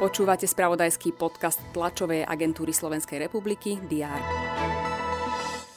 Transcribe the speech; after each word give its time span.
Počúvate 0.00 0.48
spravodajský 0.48 1.12
podcast 1.12 1.60
tlačovej 1.76 2.24
agentúry 2.24 2.72
Slovenskej 2.72 3.20
republiky 3.28 3.76
DR. 3.84 4.16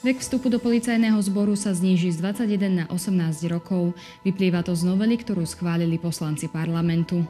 Vek 0.04 0.20
vstupu 0.20 0.48
do 0.48 0.64
policajného 0.64 1.20
zboru 1.24 1.56
sa 1.56 1.76
zníži 1.76 2.12
z 2.12 2.24
21 2.24 2.72
na 2.72 2.86
18 2.92 3.20
rokov. 3.52 3.96
Vyplýva 4.24 4.64
to 4.64 4.76
z 4.76 4.88
novely, 4.88 5.20
ktorú 5.20 5.44
schválili 5.44 6.00
poslanci 6.00 6.48
parlamentu. 6.48 7.24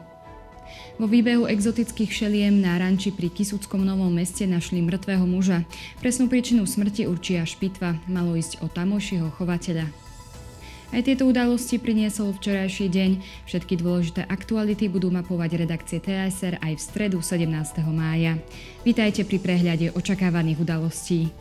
Vo 0.98 1.10
výbehu 1.10 1.50
exotických 1.50 2.10
šeliem 2.10 2.62
na 2.62 2.78
ranči 2.78 3.10
pri 3.10 3.30
Kisuckom 3.30 3.82
Novom 3.82 4.10
meste 4.10 4.46
našli 4.46 4.82
mŕtvého 4.82 5.26
muža. 5.26 5.66
Presnú 5.98 6.30
príčinu 6.30 6.62
smrti 6.66 7.10
určia 7.10 7.42
špitva. 7.42 7.98
Malo 8.06 8.38
ísť 8.38 8.62
o 8.62 8.70
tamojšieho 8.70 9.34
chovateľa. 9.34 10.03
Aj 10.94 11.02
tieto 11.02 11.26
udalosti 11.26 11.82
priniesol 11.82 12.30
včerajší 12.38 12.86
deň. 12.86 13.10
Všetky 13.50 13.82
dôležité 13.82 14.30
aktuality 14.30 14.86
budú 14.86 15.10
mapovať 15.10 15.66
redakcie 15.66 15.98
TSR 15.98 16.62
aj 16.62 16.78
v 16.78 16.84
stredu 16.86 17.18
17. 17.18 17.50
mája. 17.90 18.38
Vítajte 18.86 19.26
pri 19.26 19.42
prehľade 19.42 19.90
očakávaných 19.90 20.62
udalostí. 20.62 21.34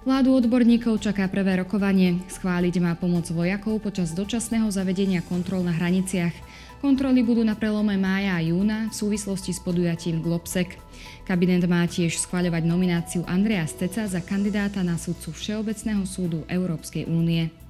Vládu 0.00 0.32
odborníkov 0.32 0.96
čaká 1.04 1.28
prvé 1.28 1.60
rokovanie. 1.60 2.24
Schváliť 2.32 2.80
má 2.80 2.96
pomoc 2.96 3.28
vojakov 3.28 3.84
počas 3.84 4.16
dočasného 4.16 4.72
zavedenia 4.72 5.20
kontrol 5.20 5.60
na 5.60 5.76
hraniciach. 5.76 6.32
Kontroly 6.80 7.20
budú 7.20 7.44
na 7.44 7.52
prelome 7.52 8.00
mája 8.00 8.32
a 8.32 8.40
júna 8.40 8.88
v 8.88 8.96
súvislosti 8.96 9.52
s 9.52 9.60
podujatím 9.60 10.24
Globsek. 10.24 10.80
Kabinet 11.28 11.68
má 11.68 11.84
tiež 11.84 12.16
schváľovať 12.16 12.64
nomináciu 12.64 13.28
Andreja 13.28 13.68
Steca 13.68 14.08
za 14.08 14.24
kandidáta 14.24 14.80
na 14.80 14.96
sudcu 14.96 15.36
Všeobecného 15.36 16.08
súdu 16.08 16.48
Európskej 16.48 17.04
únie. 17.04 17.67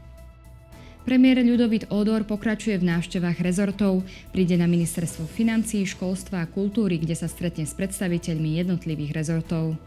Premiér 1.08 1.40
Ľudovit 1.40 1.88
Odor 1.88 2.20
pokračuje 2.28 2.76
v 2.76 2.84
návštevách 2.84 3.40
rezortov, 3.40 4.04
príde 4.28 4.60
na 4.60 4.68
ministerstvo 4.68 5.24
financií, 5.24 5.88
školstva 5.88 6.45
a 6.45 6.50
kultúry, 6.52 7.00
kde 7.00 7.16
sa 7.16 7.24
stretne 7.24 7.65
s 7.65 7.73
predstaviteľmi 7.73 8.60
jednotlivých 8.60 9.16
rezortov. 9.16 9.80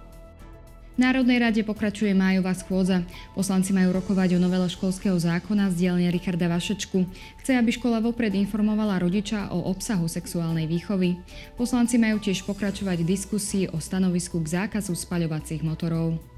V 0.92 0.98
Národnej 0.98 1.38
rade 1.38 1.62
pokračuje 1.62 2.18
májová 2.18 2.58
schôdza. 2.58 3.06
Poslanci 3.38 3.70
majú 3.70 3.94
rokovať 4.02 4.34
o 4.34 4.42
novele 4.42 4.66
školského 4.66 5.14
zákona 5.14 5.70
z 5.70 5.86
dielne 5.86 6.10
Richarda 6.10 6.50
Vašečku. 6.50 7.06
Chce, 7.46 7.54
aby 7.54 7.70
škola 7.70 8.02
vopred 8.02 8.34
informovala 8.34 8.98
rodiča 8.98 9.54
o 9.54 9.70
obsahu 9.70 10.10
sexuálnej 10.10 10.66
výchovy. 10.66 11.22
Poslanci 11.54 12.02
majú 12.02 12.18
tiež 12.18 12.42
pokračovať 12.50 12.98
v 12.98 13.10
diskusii 13.14 13.64
o 13.70 13.78
stanovisku 13.78 14.42
k 14.42 14.58
zákazu 14.58 14.98
spaľovacích 14.98 15.62
motorov. 15.62 16.31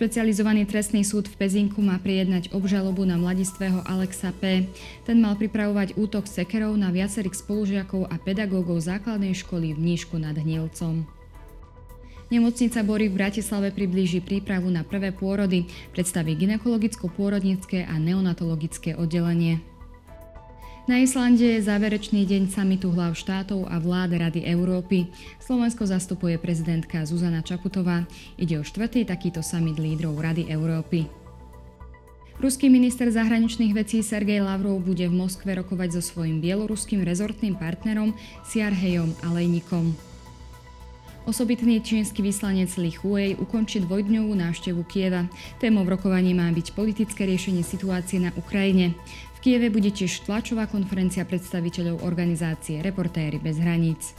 Špecializovaný 0.00 0.64
trestný 0.64 1.04
súd 1.04 1.28
v 1.28 1.36
Pezinku 1.44 1.84
má 1.84 2.00
prijednať 2.00 2.56
obžalobu 2.56 3.04
na 3.04 3.20
mladistvého 3.20 3.84
Alexa 3.84 4.32
P. 4.32 4.64
Ten 5.04 5.20
mal 5.20 5.36
pripravovať 5.36 5.92
útok 6.00 6.24
sekerov 6.24 6.72
na 6.80 6.88
viacerých 6.88 7.36
spolužiakov 7.36 8.08
a 8.08 8.16
pedagógov 8.16 8.80
základnej 8.80 9.36
školy 9.36 9.76
v 9.76 9.92
Nížku 9.92 10.16
nad 10.16 10.32
Hnielcom. 10.32 11.04
Nemocnica 12.32 12.80
Bory 12.80 13.12
v 13.12 13.20
Bratislave 13.20 13.76
priblíži 13.76 14.24
prípravu 14.24 14.72
na 14.72 14.88
prvé 14.88 15.12
pôrody, 15.12 15.68
predstaví 15.92 16.32
ginekologicko-pôrodnícke 16.32 17.84
a 17.84 17.92
neonatologické 18.00 18.96
oddelenie. 18.96 19.60
Na 20.90 20.98
Islande 20.98 21.46
je 21.46 21.62
záverečný 21.62 22.26
deň 22.26 22.50
samitu 22.50 22.90
hlav 22.90 23.14
štátov 23.14 23.62
a 23.70 23.78
vlád 23.78 24.26
Rady 24.26 24.42
Európy. 24.42 25.06
Slovensko 25.38 25.86
zastupuje 25.86 26.34
prezidentka 26.34 27.06
Zuzana 27.06 27.46
Čaputová. 27.46 28.10
Ide 28.34 28.58
o 28.58 28.66
štvrtý 28.66 29.06
takýto 29.06 29.38
summit 29.38 29.78
lídrov 29.78 30.18
Rady 30.18 30.50
Európy. 30.50 31.06
Ruský 32.42 32.66
minister 32.66 33.06
zahraničných 33.06 33.70
vecí 33.70 34.02
Sergej 34.02 34.42
Lavrov 34.42 34.82
bude 34.82 35.06
v 35.06 35.14
Moskve 35.14 35.54
rokovať 35.62 35.94
so 35.94 36.02
svojím 36.02 36.42
bieloruským 36.42 37.06
rezortným 37.06 37.54
partnerom 37.54 38.10
Siarhejom 38.50 39.14
Alejnikom. 39.22 39.94
Osobitný 41.22 41.78
čínsky 41.84 42.24
vyslanec 42.24 42.74
Li 42.80 42.90
Huey 42.90 43.38
ukončí 43.38 43.78
dvojdňovú 43.86 44.34
návštevu 44.34 44.82
Kieva. 44.90 45.30
Témou 45.62 45.86
v 45.86 45.94
rokovaní 45.94 46.34
má 46.34 46.50
byť 46.50 46.74
politické 46.74 47.28
riešenie 47.28 47.62
situácie 47.62 48.18
na 48.18 48.34
Ukrajine. 48.34 48.98
Kieve 49.40 49.72
bude 49.72 49.88
tiež 49.88 50.28
tlačová 50.28 50.68
konferencia 50.68 51.24
predstaviteľov 51.24 52.04
organizácie 52.04 52.84
Reportéry 52.84 53.40
bez 53.40 53.56
hraníc. 53.56 54.12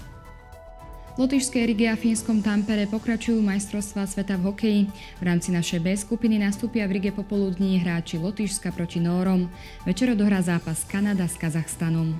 Lotyšské 1.13 1.61
Rige 1.61 1.85
a 1.85 1.99
fínskom 1.99 2.41
Tampere 2.41 2.89
pokračujú 2.89 3.37
majstrovstvá 3.45 4.09
sveta 4.09 4.39
v 4.41 4.49
hokeji. 4.49 4.81
V 5.21 5.23
rámci 5.27 5.53
našej 5.53 5.77
B 5.77 5.93
skupiny 5.93 6.41
nastúpia 6.41 6.89
v 6.89 6.97
Rige 6.97 7.11
popoludní 7.13 7.77
hráči 7.77 8.17
Lotyšska 8.17 8.73
proti 8.73 8.97
Nórom. 8.97 9.45
Večer 9.85 10.09
odohrá 10.17 10.41
zápas 10.41 10.81
Kanada 10.89 11.29
s 11.29 11.37
Kazachstanom. 11.37 12.17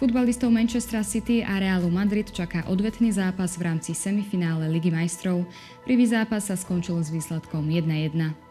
Futbalistov 0.00 0.48
Manchester 0.48 1.04
City 1.04 1.44
a 1.44 1.60
Realu 1.60 1.92
Madrid 1.92 2.32
čaká 2.32 2.64
odvetný 2.72 3.12
zápas 3.12 3.60
v 3.60 3.68
rámci 3.68 3.92
semifinále 3.92 4.64
Ligy 4.72 4.88
majstrov. 4.88 5.44
Prvý 5.84 6.08
zápas 6.08 6.48
sa 6.48 6.56
skončil 6.56 6.96
s 7.04 7.12
výsledkom 7.12 7.68
1-1. 7.68 8.45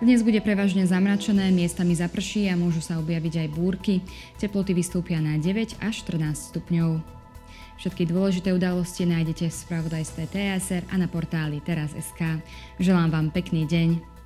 Dnes 0.00 0.24
bude 0.24 0.40
prevažne 0.40 0.88
zamračené, 0.88 1.52
miestami 1.52 1.92
zaprší 1.92 2.48
a 2.48 2.56
môžu 2.56 2.80
sa 2.80 2.96
objaviť 2.96 3.44
aj 3.44 3.48
búrky. 3.52 4.00
Teploty 4.40 4.72
vystúpia 4.72 5.20
na 5.20 5.36
9 5.36 5.76
až 5.76 5.94
14 6.08 6.56
stupňov. 6.56 7.04
Všetky 7.76 8.08
dôležité 8.08 8.56
udalosti 8.56 9.04
nájdete 9.04 9.52
v 9.52 9.60
spravodajstve 9.60 10.24
TSR 10.32 10.88
a 10.88 10.96
na 10.96 11.04
portáli 11.04 11.60
teraz.sk. 11.60 12.40
Želám 12.80 13.12
vám 13.12 13.28
pekný 13.28 13.68
deň. 13.68 14.19